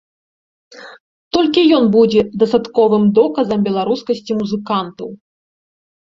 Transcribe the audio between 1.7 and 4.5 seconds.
ён будзе дастатковым доказам беларускасці